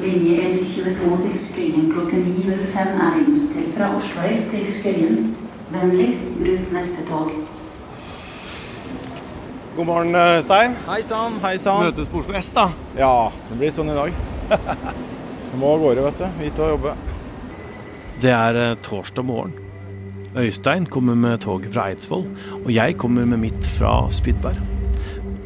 Linje 0.00 0.36
L22 0.40 1.16
til 1.22 1.34
Skøyen 1.38 1.90
klokken 1.92 2.22
9.05 2.24 2.78
er 3.06 3.18
innstilt 3.20 3.74
fra 3.76 3.90
Oslo 3.96 4.22
S 4.32 4.46
til 4.48 4.64
Skøyen. 4.72 5.36
Vennligst 5.72 6.30
bruk 6.38 6.72
neste 6.72 7.04
tog. 7.10 7.30
God 9.76 9.84
morgen, 9.84 10.14
eh, 10.14 10.42
Stein. 10.42 10.78
Hei 10.88 11.02
sann, 11.02 11.36
hei 11.44 11.58
sann. 11.58 11.84
Møtes 11.84 12.08
på 12.08 12.18
Oslo 12.22 12.32
S, 12.40 12.48
da. 12.56 12.70
Ja, 12.96 13.28
det 13.50 13.60
blir 13.60 13.72
sånn 13.72 13.92
i 13.92 13.98
dag. 13.98 14.16
Vi 14.48 15.58
må 15.60 15.74
av 15.74 15.84
gårde, 15.84 16.08
vet 16.08 16.24
du. 16.24 16.26
Hit 16.40 16.64
og 16.64 16.74
jobbe. 16.74 16.96
Det 18.24 18.32
er 18.32 18.62
eh, 18.64 18.74
torsdag 18.80 19.28
morgen. 19.28 19.52
Øystein 20.36 20.88
kommer 20.88 21.14
med 21.14 21.44
toget 21.44 21.72
fra 21.74 21.90
Eidsvoll, 21.92 22.24
og 22.64 22.72
jeg 22.72 22.96
kommer 22.96 23.28
med 23.28 23.44
mitt 23.44 23.72
fra 23.76 24.06
Spydberg. 24.08 24.56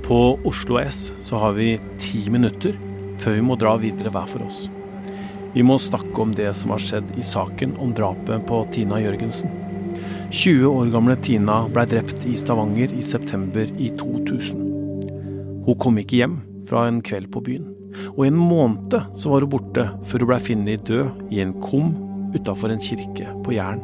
På 0.06 0.38
Oslo 0.46 0.78
S 0.78 1.10
så 1.18 1.42
har 1.42 1.58
vi 1.58 1.80
ti 1.98 2.28
minutter 2.30 2.78
før 3.26 3.40
vi 3.40 3.42
må 3.42 3.56
dra 3.58 3.72
videre 3.82 4.12
hver 4.14 4.28
for 4.30 4.46
oss. 4.46 4.68
Vi 5.50 5.64
må 5.66 5.80
snakke 5.82 6.20
om 6.22 6.30
det 6.36 6.52
som 6.54 6.70
har 6.70 6.82
skjedd 6.84 7.08
i 7.18 7.24
saken 7.26 7.72
om 7.82 7.94
drapet 7.96 8.44
på 8.46 8.60
Tina 8.70 9.00
Jørgensen. 9.02 9.50
20 10.30 10.66
år 10.68 10.92
gamle 10.92 11.16
Tina 11.24 11.56
blei 11.72 11.88
drept 11.90 12.26
i 12.28 12.36
Stavanger 12.38 12.92
i 12.94 13.02
september 13.02 13.66
i 13.82 13.88
2000. 13.98 14.60
Hun 15.66 15.78
kom 15.82 15.98
ikke 15.98 16.20
hjem 16.20 16.36
fra 16.68 16.84
en 16.86 17.00
kveld 17.02 17.32
på 17.34 17.42
byen, 17.48 17.64
og 18.12 18.20
i 18.22 18.28
en 18.30 18.38
måned 18.38 18.94
så 19.18 19.32
var 19.32 19.42
hun 19.42 19.54
borte 19.56 19.88
før 20.06 20.22
hun 20.22 20.30
blei 20.30 20.38
funnet 20.44 20.84
død 20.86 21.32
i 21.34 21.40
en 21.42 21.54
kum 21.64 21.96
utafor 22.36 22.74
en 22.74 22.84
kirke 22.84 23.32
på 23.42 23.56
Jæren. 23.56 23.82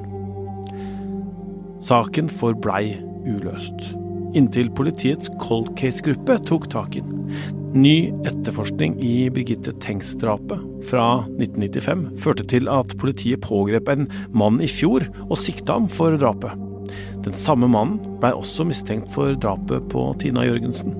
Saken 1.82 2.30
forblei 2.30 3.00
uløst, 3.26 3.90
inntil 4.38 4.70
politiets 4.76 5.32
cold 5.42 5.72
case-gruppe 5.80 6.38
tok 6.46 6.70
tak 6.70 7.00
i 7.00 7.02
den. 7.02 7.58
Ny 7.72 8.12
etterforskning 8.28 8.98
i 9.00 9.30
Birgitte 9.32 9.72
Tengs-drapet 9.80 10.60
fra 10.90 11.04
1995 11.38 12.02
førte 12.20 12.44
til 12.44 12.68
at 12.68 12.92
politiet 13.00 13.40
pågrep 13.40 13.88
en 13.88 14.04
mann 14.28 14.58
i 14.60 14.68
fjor 14.68 15.06
og 15.24 15.38
sikta 15.40 15.78
ham 15.78 15.86
for 15.88 16.18
drapet. 16.20 16.52
Den 17.24 17.32
samme 17.38 17.70
mannen 17.72 17.96
blei 18.20 18.34
også 18.36 18.66
mistenkt 18.68 19.08
for 19.14 19.32
drapet 19.40 19.88
på 19.88 20.04
Tina 20.20 20.44
Jørgensen. 20.44 20.98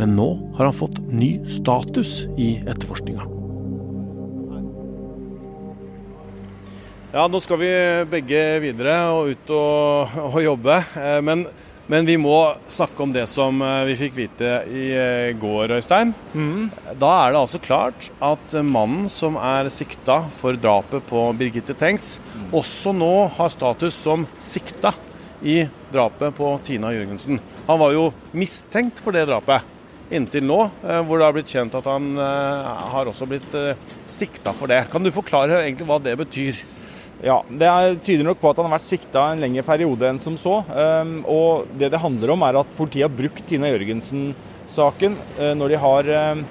Men 0.00 0.16
nå 0.18 0.26
har 0.56 0.72
han 0.72 0.74
fått 0.74 0.98
ny 1.06 1.36
status 1.46 2.24
i 2.34 2.56
etterforskninga. 2.66 3.28
Ja, 7.12 7.28
nå 7.28 7.38
skal 7.44 7.60
vi 7.60 7.72
begge 8.08 8.42
videre 8.64 8.98
og 9.12 9.36
ut 9.36 9.50
og, 9.54 10.22
og 10.32 10.38
jobbe. 10.42 10.82
Eh, 10.98 11.20
Men, 11.22 11.46
men 11.92 12.06
vi 12.08 12.14
må 12.16 12.36
snakke 12.72 13.04
om 13.04 13.10
det 13.12 13.26
som 13.28 13.58
eh, 13.60 13.82
vi 13.90 13.98
fikk 14.00 14.14
vite 14.16 14.52
i 14.72 14.84
eh, 14.96 15.34
går, 15.36 15.74
Øystein. 15.76 16.14
Da 16.96 17.10
er 17.18 17.34
det 17.34 17.42
altså 17.42 17.60
klart 17.60 18.08
at 18.24 18.56
mannen 18.64 19.10
som 19.12 19.36
er 19.36 19.68
sikta 19.72 20.22
for 20.38 20.56
drapet 20.56 21.04
på 21.10 21.26
Birgitte 21.36 21.76
Tengs, 21.76 22.14
også 22.48 22.94
nå 22.96 23.12
har 23.36 23.52
status 23.52 23.98
som 24.06 24.24
sikta 24.40 24.94
i 25.44 25.66
drapet 25.92 26.32
på 26.38 26.54
Tina 26.64 26.94
Jørgensen. 26.94 27.42
Han 27.68 27.82
var 27.82 27.92
jo 27.92 28.08
mistenkt 28.32 29.02
for 29.02 29.12
det 29.12 29.26
drapet 29.28 29.68
inntil 30.12 30.48
nå, 30.48 30.62
eh, 30.86 31.02
hvor 31.04 31.20
det 31.20 31.28
har 31.28 31.36
blitt 31.36 31.52
kjent 31.52 31.76
at 31.76 31.92
han 31.92 32.16
har 32.16 33.10
også 33.10 33.28
blitt 33.28 33.52
sikta 34.08 34.56
for 34.56 34.72
det. 34.72 34.86
Kan 34.92 35.04
du 35.04 35.12
forklare 35.12 35.60
egentlig 35.60 35.88
hva 35.92 36.00
det 36.00 36.16
betyr? 36.24 36.64
Ja, 37.22 37.38
Det 37.46 37.68
er, 37.68 37.94
tyder 38.02 38.26
nok 38.26 38.40
på 38.42 38.50
at 38.50 38.58
han 38.58 38.66
har 38.66 38.74
vært 38.74 38.88
sikta 38.88 39.28
en 39.30 39.42
lengre 39.44 39.62
periode 39.66 40.08
enn 40.08 40.18
som 40.22 40.34
så. 40.40 40.58
Um, 40.66 41.20
og 41.30 41.70
Det 41.78 41.92
det 41.92 42.02
handler 42.02 42.34
om, 42.34 42.42
er 42.42 42.58
at 42.58 42.74
politiet 42.76 43.06
har 43.06 43.14
brukt 43.14 43.44
Tina 43.46 43.70
Jørgensen-saken 43.70 45.14
uh, 45.38 45.52
når 45.54 45.74
de 45.74 45.82
har 45.84 46.10
um, 46.34 46.42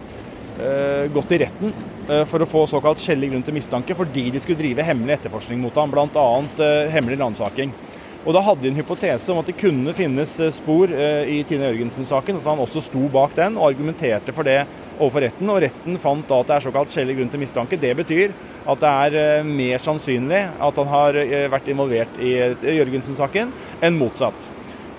uh, 0.62 1.06
gått 1.12 1.36
i 1.36 1.42
retten 1.44 1.76
uh, 2.08 2.24
for 2.24 2.40
å 2.40 2.48
få 2.48 2.64
såkalt 2.72 3.04
skjellig 3.04 3.34
grunn 3.34 3.44
til 3.44 3.58
mistanke, 3.58 3.98
fordi 4.00 4.30
de 4.32 4.40
skulle 4.40 4.64
drive 4.64 4.88
hemmelig 4.88 5.20
etterforskning 5.20 5.60
mot 5.60 5.76
ham, 5.76 5.92
bl.a. 5.92 6.28
Hemmelig 6.96 7.20
ransaking. 7.20 7.76
Og 8.22 8.36
Da 8.36 8.44
hadde 8.46 8.62
de 8.62 8.70
en 8.70 8.78
hypotese 8.78 9.32
om 9.34 9.40
at 9.42 9.50
det 9.50 9.58
kunne 9.58 9.96
finnes 9.98 10.36
uh, 10.44 10.52
spor 10.54 10.92
uh, 10.94 11.24
i 11.26 11.42
Tine 11.48 11.72
Jørgensen-saken, 11.72 12.38
at 12.38 12.50
han 12.52 12.62
også 12.62 12.84
sto 12.86 13.08
bak 13.12 13.34
den 13.38 13.58
og 13.58 13.72
argumenterte 13.72 14.36
for 14.36 14.46
det 14.46 14.60
overfor 15.00 15.26
retten. 15.26 15.50
Og 15.50 15.62
retten 15.66 16.00
fant 16.02 16.28
da 16.30 16.40
at 16.42 16.52
det 16.52 16.58
er 16.58 16.66
såkalt 16.68 16.94
skjellig 16.94 17.18
grunn 17.18 17.34
til 17.34 17.42
mistanke. 17.42 17.80
Det 17.82 17.96
betyr 17.98 18.36
at 18.70 18.82
det 18.82 18.94
er 19.08 19.20
eh, 19.22 19.48
mer 19.48 19.82
sannsynlig 19.82 20.42
at 20.62 20.82
han 20.82 20.92
har 20.92 21.18
eh, 21.18 21.50
vært 21.52 21.70
involvert 21.74 22.20
i 22.22 22.36
eh, 22.38 22.74
Jørgensen-saken, 22.78 23.54
enn 23.82 23.98
motsatt. 23.98 24.52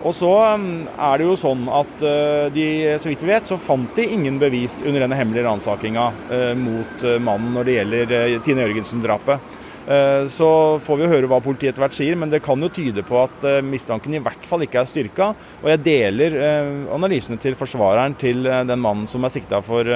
Og 0.03 0.15
så 0.19 0.31
mm, 0.59 0.99
er 0.99 1.21
det 1.21 1.27
jo 1.29 1.39
sånn 1.39 1.67
at 1.71 2.05
eh, 2.07 2.47
de, 2.55 2.67
så 2.99 3.11
vidt 3.11 3.23
vi 3.23 3.31
vet, 3.31 3.47
så 3.47 3.59
fant 3.61 3.95
de 3.99 4.09
ingen 4.17 4.41
bevis 4.43 4.81
under 4.83 5.05
denne 5.05 5.19
hemmelige 5.19 5.47
ransakinga 5.47 6.09
eh, 6.35 6.53
mot 6.59 7.07
eh, 7.07 7.21
mannen 7.23 7.55
når 7.55 7.69
det 7.69 7.77
gjelder 7.79 8.17
eh, 8.19 8.39
Tine 8.43 8.67
Jørgensen-drapet. 8.67 9.61
Eh, 9.89 10.29
Så 10.29 10.79
får 10.83 10.97
vi 11.01 11.11
høre 11.11 11.29
hva 11.31 11.41
politiet 11.43 11.73
etter 11.73 11.83
hvert 11.83 11.97
sier, 11.97 12.19
men 12.19 12.31
det 12.31 12.43
kan 12.45 12.61
jo 12.63 12.71
tyde 12.71 13.03
på 13.07 13.19
at 13.23 13.47
eh, 13.49 13.63
mistanken 13.67 14.15
i 14.15 14.21
hvert 14.23 14.47
fall 14.47 14.63
ikke 14.63 14.83
er 14.83 14.91
styrka. 14.91 15.33
Og 15.63 15.71
jeg 15.73 15.83
deler 15.87 16.37
eh, 16.39 16.71
analysene 16.95 17.41
til 17.43 17.59
forsvareren 17.59 18.15
til 18.19 18.47
den 18.47 18.83
mannen 18.83 19.09
som 19.11 19.25
er 19.27 19.35
sikta 19.35 19.63
for, 19.65 19.89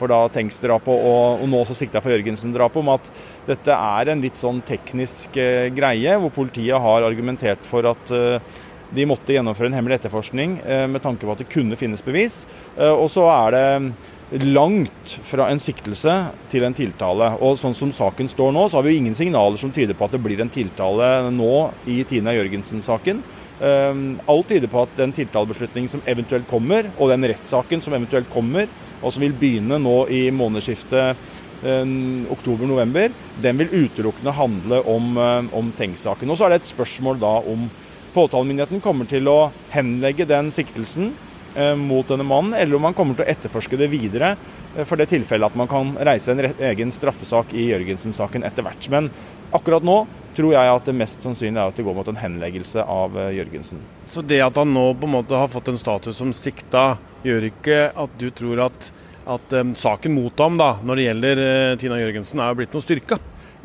for 0.00 0.10
da 0.10 0.24
Tengs-drapet 0.34 0.90
og, 0.90 1.44
og 1.44 1.46
nå 1.50 1.62
også 1.62 1.78
sikta 1.78 2.02
for 2.02 2.14
Jørgensen-drapet, 2.14 2.82
om 2.82 2.92
at 2.96 3.12
dette 3.46 3.76
er 3.76 4.10
en 4.10 4.24
litt 4.24 4.40
sånn 4.40 4.64
teknisk 4.66 5.38
greie, 5.76 6.18
hvor 6.18 6.34
politiet 6.34 6.82
har 6.82 7.06
argumentert 7.06 7.66
for 7.68 7.86
at 7.90 8.14
de 8.90 9.04
måtte 9.06 9.34
gjennomføre 9.36 9.70
en 9.70 9.76
hemmelig 9.76 10.00
etterforskning 10.00 10.56
med 10.90 11.02
tanke 11.04 11.22
på 11.22 11.34
at 11.34 11.42
det 11.44 11.50
kunne 11.52 11.78
finnes 11.78 12.02
bevis. 12.02 12.40
Og 12.74 13.06
så 13.12 13.28
er 13.30 13.54
det 13.54 13.66
langt 14.30 15.18
fra 15.26 15.48
en 15.50 15.60
siktelse 15.60 16.12
til 16.50 16.64
en 16.66 16.76
tiltale. 16.76 17.32
Og 17.42 17.58
sånn 17.58 17.74
som 17.74 17.92
saken 17.94 18.30
står 18.30 18.54
nå, 18.54 18.68
så 18.68 18.78
har 18.78 18.86
vi 18.86 18.94
jo 18.94 19.02
ingen 19.02 19.18
signaler 19.18 19.58
som 19.58 19.72
tyder 19.74 19.98
på 19.98 20.06
at 20.06 20.14
det 20.14 20.22
blir 20.22 20.40
en 20.42 20.52
tiltale 20.52 21.30
nå 21.34 21.54
i 21.90 22.00
Tina 22.08 22.34
Jørgensen-saken. 22.36 23.22
Eh, 23.60 24.04
Alt 24.30 24.48
tyder 24.52 24.70
på 24.70 24.84
at 24.84 24.94
den 24.98 25.14
tiltalebeslutningen 25.16 25.90
som 25.90 26.04
eventuelt 26.08 26.48
kommer, 26.50 26.86
og 26.98 27.10
den 27.10 27.26
rettssaken 27.32 27.82
som 27.82 27.96
eventuelt 27.96 28.30
kommer, 28.32 28.70
og 29.00 29.12
som 29.12 29.24
vil 29.24 29.34
begynne 29.36 29.80
nå 29.82 29.96
i 30.12 30.22
månedsskiftet 30.34 31.26
eh, 31.66 31.94
oktober-november, 32.30 33.10
den 33.42 33.60
vil 33.60 33.74
utelukkende 33.86 34.36
handle 34.36 34.82
om, 34.88 35.10
eh, 35.18 35.50
om 35.58 35.72
Tengs-saken. 35.76 36.30
Og 36.30 36.38
så 36.38 36.46
er 36.46 36.54
det 36.54 36.62
et 36.62 36.70
spørsmål 36.70 37.18
da 37.18 37.34
om 37.50 37.66
påtalemyndigheten 38.14 38.82
kommer 38.82 39.06
til 39.10 39.26
å 39.30 39.50
henlegge 39.74 40.26
den 40.26 40.50
siktelsen 40.54 41.12
mot 41.76 42.08
denne 42.08 42.26
mannen, 42.26 42.54
eller 42.54 42.76
om 42.76 42.84
man 42.88 42.94
kommer 42.94 43.18
til 43.18 43.26
å 43.26 43.30
etterforske 43.32 43.78
det 43.80 43.90
videre 43.90 44.34
eh, 44.76 44.84
for 44.84 45.00
det 45.00 45.10
tilfellet 45.10 45.50
at 45.50 45.58
man 45.58 45.70
kan 45.70 45.92
reise 46.06 46.34
en 46.34 46.44
egen 46.70 46.94
straffesak 46.94 47.54
i 47.56 47.70
Jørgensen-saken 47.72 48.46
etter 48.46 48.66
hvert. 48.66 48.90
Men 48.92 49.10
akkurat 49.56 49.86
nå 49.86 50.04
tror 50.36 50.54
jeg 50.54 50.72
at 50.72 50.86
det 50.86 50.96
mest 50.96 51.26
sannsynlige 51.26 51.62
er 51.62 51.72
at 51.72 51.78
det 51.78 51.84
går 51.86 51.96
mot 51.96 52.08
en 52.10 52.20
henleggelse 52.20 52.84
av 52.86 53.18
eh, 53.18 53.32
Jørgensen. 53.40 53.82
Så 54.10 54.22
det 54.22 54.40
at 54.44 54.58
han 54.60 54.74
nå 54.74 54.90
på 54.94 55.08
en 55.08 55.16
måte 55.18 55.38
har 55.38 55.50
fått 55.50 55.72
en 55.72 55.80
status 55.80 56.20
som 56.22 56.34
sikta, 56.36 56.94
gjør 57.26 57.50
ikke 57.50 57.80
at 57.98 58.14
du 58.20 58.30
tror 58.32 58.64
at, 58.70 58.92
at 59.28 59.58
um, 59.58 59.74
saken 59.76 60.14
mot 60.16 60.38
ham 60.40 60.56
da, 60.60 60.72
når 60.86 60.96
det 60.96 61.08
gjelder 61.08 61.42
uh, 61.42 61.74
Tina 61.82 61.98
Jørgensen, 62.00 62.40
er 62.40 62.56
blitt 62.56 62.72
noe 62.72 62.84
styrka? 62.84 63.18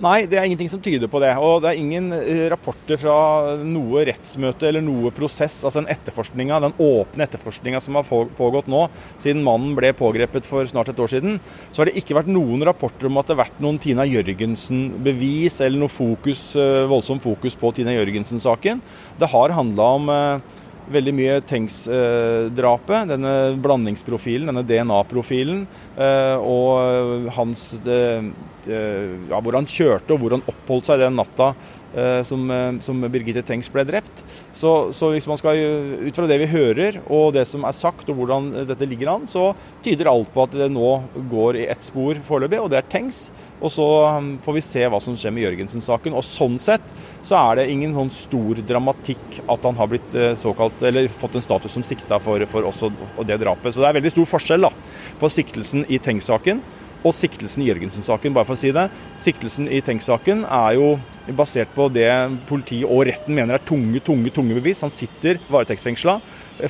Nei, 0.03 0.25
det 0.27 0.35
er 0.35 0.43
ingenting 0.43 0.67
som 0.67 0.81
tyder 0.83 1.07
på 1.07 1.21
det. 1.23 1.29
Og 1.39 1.61
det 1.63 1.69
er 1.71 1.79
ingen 1.79 2.09
eh, 2.17 2.45
rapporter 2.51 2.99
fra 2.99 3.55
noe 3.63 4.03
rettsmøte 4.09 4.67
eller 4.67 4.83
noe 4.83 5.11
prosess. 5.15 5.61
Altså 5.63 5.79
den 5.79 5.91
etterforskninga, 5.93 6.59
den 6.65 6.75
åpne 6.83 7.23
etterforskninga 7.23 7.79
som 7.83 7.95
har 7.95 8.09
pågått 8.35 8.67
nå, 8.71 8.81
siden 9.23 9.45
mannen 9.45 9.71
ble 9.77 9.93
pågrepet 9.95 10.49
for 10.49 10.67
snart 10.67 10.91
et 10.91 10.99
år 10.99 11.13
siden, 11.13 11.39
så 11.71 11.81
har 11.81 11.89
det 11.91 11.95
ikke 12.01 12.17
vært 12.19 12.31
noen 12.31 12.65
rapporter 12.67 13.07
om 13.07 13.21
at 13.21 13.29
det 13.29 13.37
har 13.37 13.45
vært 13.45 13.63
noen 13.63 13.79
Tina 13.79 14.03
Jørgensen-bevis 14.09 15.61
eller 15.63 15.85
noe 15.85 15.93
fokus, 15.93 16.43
eh, 16.59 16.83
voldsom 16.91 17.23
fokus 17.23 17.55
på 17.59 17.71
Tina 17.79 17.95
Jørgensen-saken. 17.95 18.83
Det 19.21 19.31
har 19.31 19.55
handla 19.55 19.89
om 19.95 20.11
eh, 20.11 20.51
veldig 20.91 21.13
mye 21.17 21.39
Tengs-drapet, 21.47 23.09
denne 23.09 23.33
blandingsprofilen, 23.63 24.51
denne 24.51 24.65
DNA-profilen, 24.67 25.63
og 25.95 27.29
hans 27.37 27.69
eh, 27.87 28.25
eh, 28.67 29.15
ja, 29.29 29.39
hvor 29.39 29.55
han 29.55 29.69
kjørte 29.69 30.15
og 30.15 30.21
hvor 30.21 30.35
han 30.35 30.45
oppholdt 30.51 30.89
seg 30.89 30.99
den 30.99 31.15
natta 31.15 31.53
eh, 31.95 32.21
som, 32.27 32.43
eh, 32.51 32.79
som 32.83 32.99
Birgitte 33.11 33.45
Tengs 33.45 33.71
ble 33.71 33.85
drept. 33.87 34.23
Så, 34.55 34.91
så 34.95 35.11
hvis 35.13 35.27
man 35.29 35.39
skal, 35.39 35.59
eh, 35.59 36.07
ut 36.09 36.17
fra 36.17 36.27
det 36.29 36.39
vi 36.43 36.51
hører 36.51 36.99
og 37.05 37.33
det 37.37 37.45
som 37.49 37.65
er 37.67 37.77
sagt 37.77 38.09
og 38.11 38.19
hvordan 38.19 38.51
eh, 38.53 38.67
dette 38.67 38.87
ligger 38.89 39.13
an, 39.15 39.27
så 39.29 39.53
tyder 39.85 40.11
alt 40.11 40.31
på 40.33 40.45
at 40.45 40.55
det 40.57 40.69
nå 40.73 40.91
går 41.31 41.61
i 41.61 41.67
ett 41.71 41.83
spor 41.85 42.19
foreløpig, 42.25 42.61
og 42.61 42.71
det 42.73 42.81
er 42.81 42.89
Tengs. 42.91 43.29
Og 43.63 43.71
så 43.71 43.85
um, 44.17 44.33
får 44.43 44.57
vi 44.57 44.63
se 44.65 44.81
hva 44.91 44.99
som 45.01 45.15
skjer 45.17 45.31
med 45.33 45.45
Jørgensen-saken. 45.45 46.15
Og 46.17 46.25
sånn 46.27 46.57
sett 46.61 46.83
så 47.25 47.37
er 47.39 47.61
det 47.61 47.69
ingen 47.71 47.95
sånn 47.95 48.11
stor 48.13 48.59
dramatikk 48.67 49.39
at 49.47 49.63
han 49.65 49.79
har 49.79 49.89
blitt 49.89 50.17
eh, 50.19 50.33
såkalt, 50.37 50.83
eller 50.85 51.07
fått 51.09 51.39
en 51.39 51.45
status 51.45 51.73
som 51.73 51.85
sikta 51.85 52.19
for, 52.21 52.43
for 52.51 52.67
også 52.67 52.91
og 53.15 53.23
det 53.27 53.39
drapet. 53.41 53.73
Så 53.73 53.81
det 53.81 53.89
er 53.89 53.97
veldig 54.01 54.11
stor 54.13 54.29
forskjell 54.35 54.67
da, 54.67 54.73
på 55.19 55.31
siktelsen 55.31 55.85
i 55.89 55.99
Tengs-saken 56.01 56.63
og 57.05 57.13
siktelsen 57.13 57.61
i 57.61 57.67
Jørgensen-saken, 57.69 58.33
bare 58.33 58.47
for 58.47 58.57
å 58.57 58.59
si 58.59 58.71
det. 58.73 58.87
Siktelsen 59.21 59.69
i 59.69 59.81
Tengs-saken 59.85 60.41
er 60.43 60.77
jo 60.79 60.95
basert 61.37 61.69
på 61.75 61.87
det 61.93 62.09
politiet 62.49 62.89
og 62.89 63.05
retten 63.09 63.37
mener 63.37 63.57
er 63.57 63.65
tunge, 63.65 64.01
tunge 64.05 64.33
tunge 64.33 64.57
bevis. 64.57 64.81
Han 64.85 64.93
sitter 64.93 65.39
varetektsfengsla. 65.51 66.19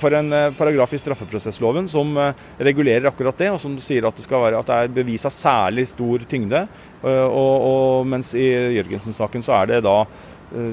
for 0.02 0.12
en 0.18 0.34
eh, 0.34 0.52
paragraf 0.58 0.94
i 0.94 0.98
straffeprosessloven 0.98 1.88
som 1.88 2.18
eh, 2.18 2.34
regulerer 2.58 3.08
akkurat 3.08 3.38
det, 3.38 3.52
og 3.54 3.60
som 3.62 3.78
sier 3.78 4.08
at 4.08 4.16
det, 4.18 4.26
skal 4.26 4.42
være, 4.42 4.60
at 4.60 4.68
det 4.68 4.76
er 4.76 4.96
bevis 4.96 5.26
av 5.26 5.32
særlig 5.32 5.88
stor 5.88 6.26
tyngde. 6.28 6.68
Og, 7.06 7.56
og 7.70 8.08
mens 8.10 8.34
i 8.34 8.48
Jørgensen-saken 8.80 9.46
så 9.46 9.60
er 9.60 9.76
det 9.76 9.84
da 9.86 10.00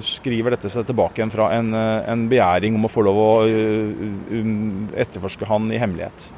skriver 0.00 0.54
dette 0.54 0.70
seg 0.72 0.86
tilbake 0.88 1.18
igjen 1.18 1.32
fra 1.32 1.50
en, 1.56 1.74
en 1.74 2.24
begjæring 2.30 2.76
om 2.76 2.86
å 2.86 2.90
få 2.92 3.04
lov 3.04 3.18
å 3.20 3.30
etterforske 5.04 5.48
han 5.48 5.68
i 5.72 5.80
hemmelighet. 5.80 6.30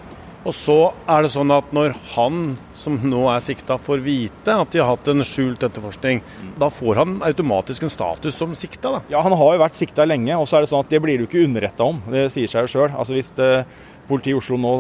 Og 0.45 0.53
så 0.53 0.77
er 1.09 1.25
det 1.25 1.31
sånn 1.33 1.53
at 1.55 1.71
når 1.73 1.95
han 2.13 2.41
som 2.77 2.99
nå 3.01 3.23
er 3.33 3.41
sikta 3.45 3.79
får 3.81 4.03
vite 4.05 4.53
at 4.53 4.75
de 4.75 4.83
har 4.83 4.91
hatt 4.91 5.09
en 5.09 5.25
skjult 5.25 5.65
etterforskning, 5.65 6.21
da 6.61 6.69
får 6.69 7.01
han 7.01 7.15
automatisk 7.25 7.87
en 7.87 7.93
status 7.93 8.37
som 8.37 8.53
sikta? 8.59 8.93
da? 8.99 9.01
Ja, 9.15 9.23
han 9.25 9.33
har 9.33 9.55
jo 9.55 9.63
vært 9.63 9.79
sikta 9.79 10.05
lenge, 10.05 10.37
og 10.37 10.45
så 10.49 10.59
er 10.59 10.67
det 10.67 10.71
sånn 10.75 10.85
at 10.85 10.93
det 10.93 11.01
blir 11.01 11.17
du 11.17 11.25
ikke 11.25 11.47
underretta 11.47 11.89
om. 11.89 12.03
Det 12.13 12.27
sier 12.35 12.51
seg 12.51 12.67
jo 12.67 12.73
sjøl. 12.75 12.93
Altså 12.93 13.17
hvis 13.17 13.33
det, 13.41 13.51
Politiet 14.05 14.35
i 14.35 14.37
Oslo 14.37 14.59
nå 14.61 14.71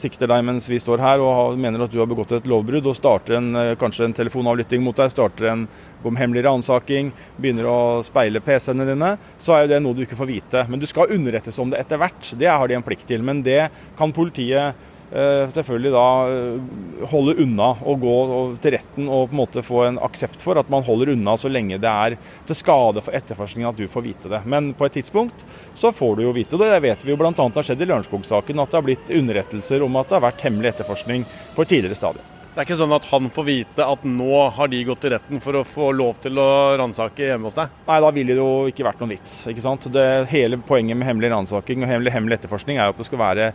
sikter 0.00 0.30
deg 0.30 0.40
mens 0.48 0.64
vi 0.72 0.78
står 0.80 1.02
her 1.04 1.20
og 1.20 1.58
mener 1.60 1.82
at 1.84 1.92
du 1.92 1.98
har 2.00 2.08
begått 2.08 2.30
et 2.32 2.46
lovbrudd, 2.48 2.86
og 2.88 2.96
starter 2.96 3.36
en, 3.36 3.50
eh, 3.60 3.74
kanskje 3.76 4.06
en 4.06 4.16
telefonavlytting 4.16 4.80
mot 4.80 4.96
deg, 4.96 5.12
starter 5.12 5.50
en 5.50 5.66
om 6.00 6.16
hemmelig 6.16 6.46
ransaking, 6.46 7.12
begynner 7.36 7.68
å 7.68 7.76
speile 8.04 8.40
PC-ene 8.40 8.88
dine, 8.88 9.18
så 9.36 9.52
er 9.52 9.66
jo 9.66 9.72
det 9.74 9.82
noe 9.84 9.92
du 9.92 10.06
ikke 10.06 10.16
får 10.16 10.30
vite. 10.32 10.64
Men 10.70 10.80
du 10.80 10.88
skal 10.88 11.12
underrettes 11.12 11.60
om 11.60 11.68
det 11.68 11.84
etter 11.84 12.00
hvert. 12.00 12.32
Det 12.40 12.48
har 12.48 12.66
de 12.68 12.80
en 12.80 12.88
plikt 12.88 13.04
til. 13.12 13.20
Men 13.20 13.44
det 13.44 13.68
kan 13.98 14.16
politiet 14.16 14.72
Eh, 14.74 14.93
selvfølgelig 15.14 15.92
da 15.94 16.06
eh, 16.26 17.06
holde 17.12 17.36
unna 17.44 17.68
og 17.86 18.02
gå 18.02 18.16
til 18.64 18.74
retten 18.74 19.06
og 19.06 19.28
på 19.30 19.36
en 19.36 19.40
måte 19.40 19.62
få 19.62 19.84
en 19.86 20.00
aksept 20.02 20.42
for 20.42 20.58
at 20.58 20.70
man 20.72 20.82
holder 20.86 21.12
unna 21.14 21.36
så 21.38 21.50
lenge 21.52 21.78
det 21.78 21.90
er 21.90 22.16
til 22.48 22.58
skade 22.58 23.04
for 23.04 23.14
etterforskningen 23.14 23.70
at 23.70 23.78
du 23.78 23.86
får 23.90 24.06
vite 24.08 24.32
det. 24.32 24.42
Men 24.50 24.72
på 24.74 24.88
et 24.88 24.98
tidspunkt 24.98 25.46
så 25.74 25.94
får 25.94 26.18
du 26.18 26.26
jo 26.26 26.34
vite 26.34 26.58
det. 26.58 26.72
Det 26.74 26.82
vet 26.82 27.06
vi 27.06 27.14
jo 27.14 27.18
bl.a. 27.20 27.30
har 27.30 27.66
skjedd 27.66 27.82
i 27.82 27.90
Lørenskog-saken, 27.90 28.62
at 28.62 28.72
det 28.72 28.80
har 28.80 28.86
blitt 28.86 29.12
underrettelser 29.14 29.86
om 29.86 30.00
at 30.00 30.10
det 30.10 30.18
har 30.18 30.28
vært 30.30 30.46
hemmelig 30.48 30.74
etterforskning 30.74 31.28
på 31.54 31.62
et 31.62 31.74
tidligere 31.76 31.98
stadium. 31.98 32.30
Det 32.54 32.60
er 32.62 32.68
ikke 32.68 32.76
sånn 32.78 32.94
at 32.94 33.06
han 33.10 33.24
får 33.34 33.46
vite 33.48 33.86
at 33.90 34.02
nå 34.06 34.42
har 34.54 34.68
de 34.70 34.82
gått 34.86 35.00
til 35.02 35.10
retten 35.10 35.40
for 35.42 35.58
å 35.58 35.64
få 35.66 35.88
lov 35.90 36.20
til 36.22 36.38
å 36.38 36.48
ransake 36.78 37.26
hjemme 37.26 37.50
hos 37.50 37.56
deg? 37.58 37.72
Nei, 37.88 37.96
da 38.04 38.10
ville 38.14 38.36
det 38.36 38.38
jo 38.38 38.68
ikke 38.70 38.86
vært 38.86 39.02
noen 39.02 39.10
vits. 39.10 39.32
ikke 39.50 39.64
sant? 39.64 39.88
Det 39.90 40.04
Hele 40.30 40.60
poenget 40.62 40.94
med 40.94 41.08
hemmelig 41.08 41.32
ransaking 41.32 41.82
og 41.82 41.90
hemmelig, 41.90 42.12
hemmelig 42.14 42.38
etterforskning 42.38 42.78
er 42.78 42.86
jo 42.86 42.94
at 42.94 43.02
det 43.02 43.08
skal 43.08 43.22
være 43.24 43.48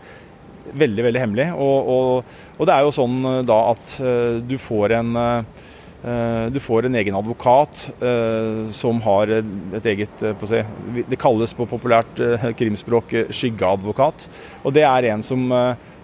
veldig, 0.73 1.03
veldig 1.09 1.23
hemmelig. 1.23 1.49
Og, 1.55 1.89
og, 1.93 2.37
og, 2.57 2.63
det 2.67 2.75
er 2.75 2.85
jo 2.85 2.95
sånn 2.95 3.17
eh, 3.25 3.41
da 3.47 3.59
at 3.73 3.97
uh, 4.03 4.37
du 4.45 4.55
får 4.61 4.95
en 4.99 5.19
uh, 5.19 5.67
du 5.99 6.61
får 6.63 6.85
en 6.87 6.95
egen 6.95 7.15
advokat 7.19 7.81
som 8.71 9.01
har 9.03 9.33
et 9.35 9.87
eget 9.91 10.21
si, 10.47 10.61
Det 11.11 11.17
kalles 11.19 11.51
på 11.51 11.65
populært 11.67 12.21
krimspråk 12.55 13.11
skyggeadvokat. 13.35 14.23
Og 14.63 14.71
det 14.77 14.85
er 14.87 15.09
en 15.09 15.25
som 15.27 15.43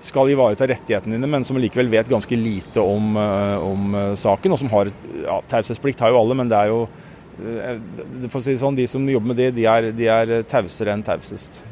skal 0.04 0.34
ivareta 0.34 0.68
rettighetene 0.68 1.16
dine, 1.16 1.30
men 1.32 1.48
som 1.48 1.56
likevel 1.56 1.88
vet 1.94 2.12
ganske 2.12 2.36
lite 2.36 2.84
om, 2.84 3.16
om 3.16 3.96
saken. 4.20 4.52
Og 4.52 4.60
som 4.66 4.74
har 4.76 4.92
ja, 5.22 5.40
Taushetsplikt 5.48 6.04
har 6.04 6.12
jo 6.12 6.20
alle, 6.26 6.36
men 6.42 6.52
det 6.52 6.60
er 6.60 6.74
jo 6.74 6.84
for 8.28 8.42
å 8.42 8.44
si 8.44 8.52
det 8.52 8.60
sånn, 8.66 8.76
De 8.76 8.90
som 8.92 9.08
jobber 9.16 9.32
med 9.32 9.40
det, 9.46 9.54
de 9.56 9.64
er, 9.64 9.94
de 9.96 10.12
er 10.12 10.36
tausere 10.44 10.92
enn 10.92 11.08
tausest. 11.08 11.64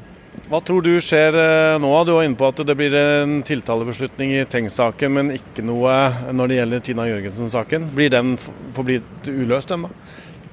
Hva 0.49 0.59
tror 0.65 0.83
du 0.85 0.91
skjer 1.01 1.35
eh, 1.39 1.75
nå? 1.81 1.91
Du 2.05 2.11
var 2.15 2.25
inne 2.25 2.37
på 2.37 2.49
at 2.49 2.59
det 2.67 2.75
blir 2.77 2.93
en 2.97 3.39
tiltalebeslutning 3.47 4.33
i 4.35 4.43
Tengs-saken, 4.49 5.13
men 5.15 5.31
ikke 5.35 5.65
noe 5.65 5.93
når 6.35 6.51
det 6.51 6.57
gjelder 6.59 6.83
Tina 6.87 7.07
Jørgensen-saken. 7.09 7.87
Blir 7.95 8.11
den 8.13 8.35
forblitt 8.75 9.29
uløst 9.29 9.71
ennå? 9.73 9.91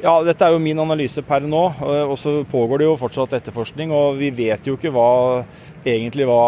Ja, 0.01 0.15
Dette 0.25 0.47
er 0.47 0.55
jo 0.55 0.63
min 0.63 0.81
analyse 0.81 1.25
per 1.27 1.45
nå. 1.45 1.65
Eh, 1.81 2.05
og 2.07 2.17
så 2.21 2.39
pågår 2.49 2.81
det 2.81 2.89
jo 2.89 3.01
fortsatt 3.01 3.35
etterforskning. 3.41 3.93
Og 3.93 4.21
vi 4.21 4.31
vet 4.33 4.69
jo 4.69 4.79
ikke 4.79 4.93
hva, 4.95 5.09
egentlig 5.85 6.29
hva 6.31 6.43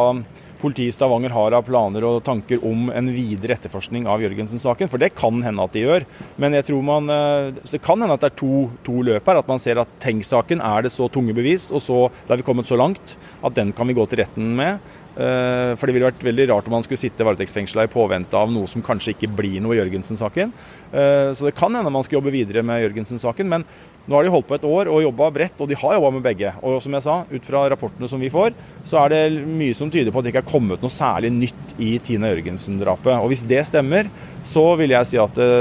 politiet 0.62 0.92
i 0.92 0.96
Stavanger 0.96 1.34
har 1.34 1.56
av 1.58 1.66
planer 1.66 2.06
og 2.06 2.22
tanker 2.26 2.62
om 2.66 2.88
en 2.94 3.10
videre 3.12 3.56
etterforskning 3.58 4.06
av 4.10 4.22
Jørgensen-saken. 4.22 4.90
For 4.92 5.02
det 5.02 5.12
kan 5.18 5.42
hende 5.44 5.66
at 5.66 5.74
de 5.74 5.84
gjør. 5.84 6.06
Men 6.40 6.56
jeg 6.56 6.68
tror 6.70 6.86
man, 6.86 7.10
eh, 7.10 7.50
det 7.66 7.82
kan 7.82 8.00
hende 8.00 8.14
at 8.14 8.22
det 8.22 8.32
er 8.32 8.40
to, 8.40 8.70
to 8.86 9.02
løp 9.02 9.26
her. 9.26 9.42
At 9.42 9.50
man 9.50 9.62
ser 9.62 9.82
at 9.82 9.98
Tengs-saken 10.02 10.62
er 10.62 10.86
det 10.86 10.94
så 10.94 11.10
tunge 11.12 11.34
bevis, 11.36 11.70
og 11.74 11.82
så 11.82 11.98
da 12.26 12.34
er 12.34 12.42
vi 12.42 12.48
kommet 12.48 12.70
så 12.70 12.78
langt 12.78 13.16
at 13.42 13.54
den 13.58 13.72
kan 13.76 13.88
vi 13.90 13.98
gå 13.98 14.06
til 14.06 14.22
retten 14.22 14.54
med. 14.56 14.78
Eh, 15.12 15.72
for 15.76 15.84
det 15.84 15.94
ville 15.94 16.08
vært 16.08 16.24
veldig 16.24 16.46
rart 16.48 16.68
om 16.68 16.76
man 16.78 16.84
skulle 16.86 17.00
sitte 17.00 17.24
varetektsfengsla 17.26 17.84
i 17.84 17.92
påvente 17.92 18.38
av 18.38 18.52
noe 18.52 18.68
som 18.70 18.84
kanskje 18.84 19.12
ikke 19.12 19.28
blir 19.36 19.60
noe 19.60 19.76
i 19.76 19.80
Jørgensen-saken. 19.80 20.52
Eh, 20.92 21.30
så 21.36 21.48
det 21.48 21.56
kan 21.58 21.74
hende 21.76 21.92
man 21.92 22.04
skal 22.06 22.20
jobbe 22.20 22.32
videre 22.32 22.64
med 22.64 22.80
Jørgensen-saken. 22.86 23.50
Men 23.52 23.66
nå 24.08 24.16
har 24.16 24.26
de 24.26 24.32
holdt 24.34 24.48
på 24.48 24.56
et 24.56 24.64
år 24.66 24.88
og 24.90 25.04
jobba 25.04 25.28
bredt, 25.34 25.60
og 25.62 25.68
de 25.70 25.78
har 25.78 25.94
jobba 25.98 26.10
med 26.16 26.24
begge. 26.24 26.54
Og 26.64 26.80
som 26.82 26.96
jeg 26.96 27.04
sa, 27.04 27.20
ut 27.28 27.46
fra 27.46 27.66
rapportene 27.70 28.08
som 28.10 28.22
vi 28.22 28.32
får, 28.32 28.56
så 28.88 29.02
er 29.04 29.12
det 29.12 29.44
mye 29.46 29.76
som 29.78 29.92
tyder 29.92 30.10
på 30.10 30.22
at 30.22 30.26
det 30.26 30.32
ikke 30.32 30.42
er 30.46 30.52
kommet 30.54 30.82
noe 30.82 30.92
særlig 30.92 31.30
nytt 31.36 31.76
i 31.78 31.92
Tina 32.02 32.32
Jørgensen-drapet. 32.32 33.14
Og 33.20 33.30
hvis 33.30 33.44
det 33.46 33.60
stemmer, 33.68 34.10
så 34.42 34.64
vil 34.80 34.96
jeg 34.96 35.12
si 35.12 35.20
at 35.22 35.36
det 35.38 35.52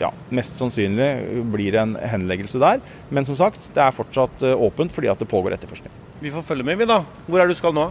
ja, 0.00 0.10
mest 0.34 0.58
sannsynlig 0.58 1.10
blir 1.52 1.76
en 1.78 1.94
henleggelse 2.00 2.58
der. 2.62 2.82
Men 3.14 3.28
som 3.28 3.38
sagt, 3.38 3.68
det 3.76 3.84
er 3.84 3.94
fortsatt 3.94 4.42
eh, 4.42 4.66
åpent 4.66 4.90
fordi 4.94 5.12
at 5.12 5.20
det 5.20 5.30
pågår 5.30 5.54
etterforskning. 5.54 5.92
Vi 6.24 6.32
får 6.34 6.46
følge 6.48 6.66
med, 6.66 6.80
vi 6.80 6.88
da. 6.88 7.02
Hvor 7.28 7.42
er 7.42 7.50
du 7.50 7.54
skal 7.58 7.74
nå? 7.76 7.90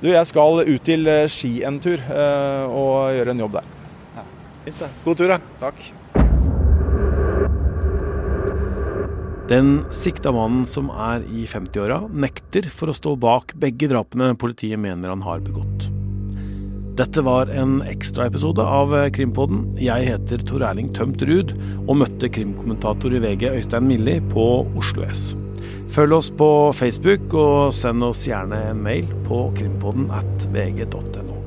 Du, 0.00 0.08
jeg 0.08 0.28
skal 0.30 0.62
ut 0.64 0.84
til 0.86 1.08
eh, 1.12 1.26
Ski 1.28 1.58
en 1.68 1.76
tur 1.82 2.00
eh, 2.00 2.62
og 2.72 3.12
gjøre 3.12 3.34
en 3.34 3.42
jobb 3.42 3.58
der. 3.58 3.66
Ja. 4.16 4.22
Fint, 4.64 4.78
det. 4.80 4.88
God 5.04 5.18
tur, 5.20 5.32
da. 5.34 5.40
Takk. 5.60 5.82
Den 9.50 9.80
sikta 9.92 10.32
mannen 10.32 10.62
som 10.70 10.88
er 10.94 11.26
i 11.26 11.44
50-åra, 11.50 12.04
nekter 12.14 12.70
for 12.72 12.92
å 12.92 12.96
stå 12.96 13.16
bak 13.20 13.52
begge 13.60 13.90
drapene 13.90 14.30
politiet 14.40 14.80
mener 14.80 15.12
han 15.12 15.26
har 15.26 15.42
begått. 15.44 15.90
Dette 16.96 17.24
var 17.26 17.50
en 17.52 17.80
ekstraepisode 17.84 18.62
av 18.64 18.94
Krimpodden. 19.16 19.66
Jeg 19.80 20.08
heter 20.08 20.46
Tor 20.48 20.64
Erling 20.70 20.92
Tømt 20.96 21.20
Ruud 21.26 21.52
og 21.86 21.94
møtte 22.04 22.30
krimkommentator 22.32 23.12
i 23.16 23.22
VG 23.24 23.48
Øystein 23.52 23.88
Milli 23.90 24.20
på 24.32 24.50
Oslo 24.78 25.04
S. 25.08 25.32
Følg 25.90 26.14
oss 26.14 26.30
på 26.30 26.48
Facebook, 26.76 27.34
og 27.34 27.72
send 27.74 28.04
oss 28.06 28.22
gjerne 28.28 28.60
en 28.70 28.82
mail 28.84 29.08
på 29.26 29.48
krimpodden 29.58 30.10
at 30.14 30.46
vg.no. 30.54 31.40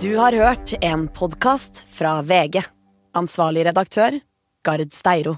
Du 0.00 0.16
har 0.16 0.32
hørt 0.32 0.72
en 0.80 1.08
podkast 1.08 1.84
fra 1.92 2.22
VG. 2.22 2.62
Ansvarlig 3.16 3.66
redaktør, 3.68 4.20
Gard 4.64 4.92
Steiro. 4.92 5.36